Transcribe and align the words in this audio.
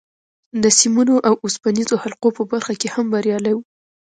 د 0.63 0.65
سیمونو 0.79 1.15
او 1.27 1.33
اوسپنیزو 1.43 1.95
حلقو 2.03 2.29
په 2.37 2.43
برخه 2.51 2.73
کې 2.79 2.87
هم 2.95 3.05
بریالی 3.13 3.53
و 3.55 3.59